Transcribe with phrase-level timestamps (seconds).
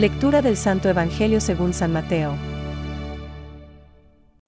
[0.00, 2.34] Lectura del Santo Evangelio según San Mateo.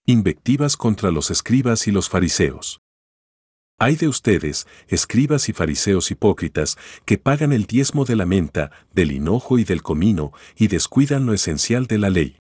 [0.07, 2.81] Invectivas contra los escribas y los fariseos.
[3.79, 9.13] Hay de ustedes, escribas y fariseos hipócritas, que pagan el diezmo de la menta, del
[9.13, 12.39] hinojo y del comino, y descuidan lo esencial de la ley.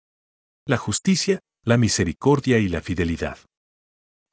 [0.65, 3.37] La justicia, la misericordia y la fidelidad.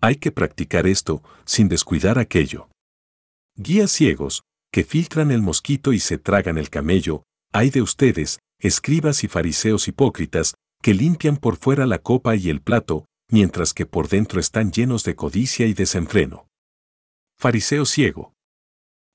[0.01, 2.71] Hay que practicar esto, sin descuidar aquello.
[3.55, 9.25] Guías ciegos, que filtran el mosquito y se tragan el camello, hay de ustedes, escribas
[9.25, 14.09] y fariseos hipócritas, que limpian por fuera la copa y el plato, mientras que por
[14.09, 16.47] dentro están llenos de codicia y desenfreno.
[17.39, 18.35] Fariseo ciego.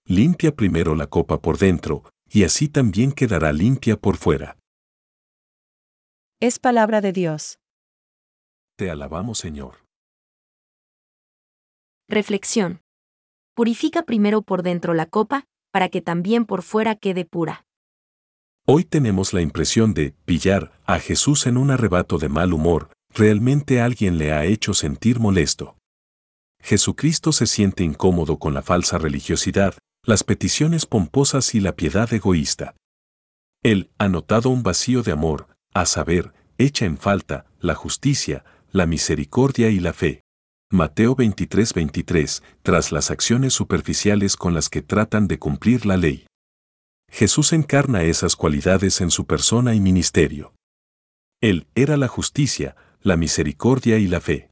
[0.05, 4.57] Limpia primero la copa por dentro, y así también quedará limpia por fuera.
[6.39, 7.59] Es palabra de Dios.
[8.77, 9.85] Te alabamos, Señor.
[12.09, 12.81] Reflexión.
[13.53, 17.66] Purifica primero por dentro la copa, para que también por fuera quede pura.
[18.69, 23.79] Hoy tenemos la impresión de pillar a Jesús en un arrebato de mal humor, realmente
[23.79, 25.77] alguien le ha hecho sentir molesto.
[26.61, 32.75] Jesucristo se siente incómodo con la falsa religiosidad, las peticiones pomposas y la piedad egoísta.
[33.63, 38.43] Él ha notado un vacío de amor, a saber, echa en falta la justicia,
[38.73, 40.23] la misericordia y la fe.
[40.69, 46.26] Mateo 23:23, tras las acciones superficiales con las que tratan de cumplir la ley.
[47.09, 50.53] Jesús encarna esas cualidades en su persona y ministerio.
[51.41, 54.49] Él era la justicia, la misericordia y la fe.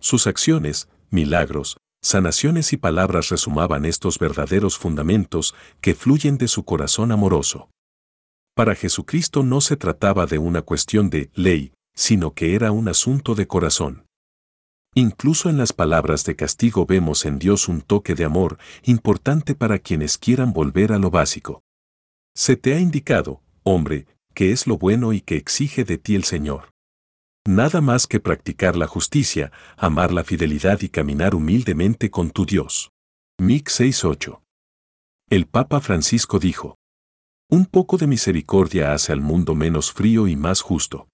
[0.00, 7.12] Sus acciones, milagros, sanaciones y palabras resumaban estos verdaderos fundamentos que fluyen de su corazón
[7.12, 7.70] amoroso.
[8.54, 13.34] Para Jesucristo no se trataba de una cuestión de ley, sino que era un asunto
[13.34, 14.06] de corazón.
[14.94, 19.78] Incluso en las palabras de castigo vemos en Dios un toque de amor importante para
[19.78, 21.62] quienes quieran volver a lo básico.
[22.34, 26.24] Se te ha indicado, hombre, que es lo bueno y que exige de ti el
[26.24, 26.70] Señor.
[27.46, 32.90] Nada más que practicar la justicia, amar la fidelidad y caminar humildemente con tu Dios.
[33.38, 34.40] Mic 6.8.
[35.28, 36.76] El Papa Francisco dijo,
[37.50, 41.08] Un poco de misericordia hace al mundo menos frío y más justo.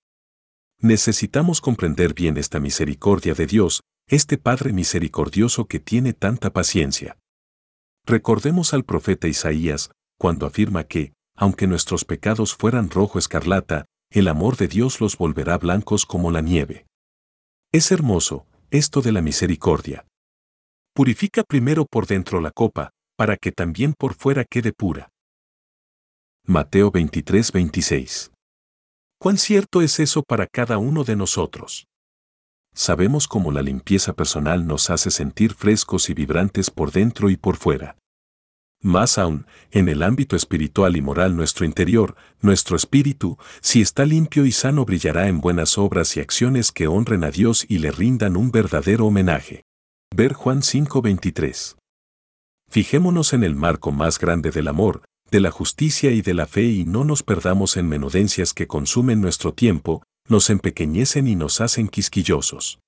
[0.80, 7.18] Necesitamos comprender bien esta misericordia de Dios, este Padre misericordioso que tiene tanta paciencia.
[8.06, 14.56] Recordemos al profeta Isaías, cuando afirma que, aunque nuestros pecados fueran rojo escarlata, el amor
[14.56, 16.86] de Dios los volverá blancos como la nieve.
[17.72, 20.06] Es hermoso, esto de la misericordia.
[20.94, 25.10] Purifica primero por dentro la copa, para que también por fuera quede pura.
[26.44, 28.32] Mateo 23, 26.
[29.20, 31.86] ¿Cuán cierto es eso para cada uno de nosotros?
[32.74, 37.56] Sabemos cómo la limpieza personal nos hace sentir frescos y vibrantes por dentro y por
[37.56, 37.96] fuera.
[38.80, 44.46] Más aún, en el ámbito espiritual y moral nuestro interior, nuestro espíritu, si está limpio
[44.46, 48.36] y sano brillará en buenas obras y acciones que honren a Dios y le rindan
[48.36, 49.64] un verdadero homenaje.
[50.14, 51.76] Ver Juan 5:23.
[52.70, 56.64] Fijémonos en el marco más grande del amor, de la justicia y de la fe
[56.64, 61.88] y no nos perdamos en menudencias que consumen nuestro tiempo, nos empequeñecen y nos hacen
[61.88, 62.78] quisquillosos.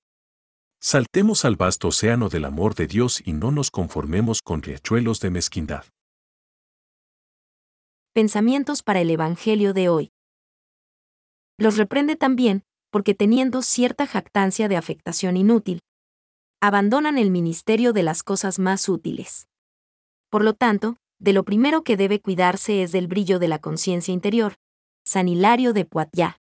[0.83, 5.29] Saltemos al vasto océano del amor de Dios y no nos conformemos con riachuelos de
[5.29, 5.85] mezquindad.
[8.15, 10.11] Pensamientos para el Evangelio de hoy.
[11.59, 15.81] Los reprende también, porque teniendo cierta jactancia de afectación inútil,
[16.63, 19.49] abandonan el ministerio de las cosas más útiles.
[20.31, 24.15] Por lo tanto, de lo primero que debe cuidarse es del brillo de la conciencia
[24.15, 24.55] interior.
[25.05, 26.37] San Hilario de Poitiers.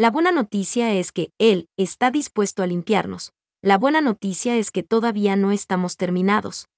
[0.00, 3.34] La buena noticia es que Él está dispuesto a limpiarnos.
[3.60, 6.70] La buena noticia es que todavía no estamos terminados.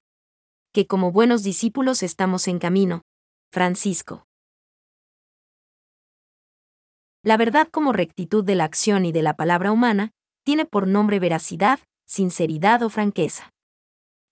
[0.73, 3.03] Que como buenos discípulos estamos en camino.
[3.49, 4.25] Francisco.
[7.23, 10.11] La verdad como rectitud de la acción y de la palabra humana,
[10.43, 13.51] tiene por nombre veracidad, sinceridad o franqueza.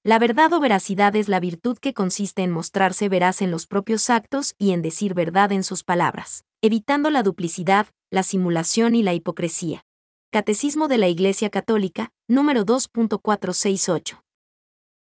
[0.03, 4.09] La verdad o veracidad es la virtud que consiste en mostrarse veraz en los propios
[4.09, 9.13] actos y en decir verdad en sus palabras, evitando la duplicidad, la simulación y la
[9.13, 9.85] hipocresía.
[10.31, 14.23] Catecismo de la Iglesia Católica, número 2.468.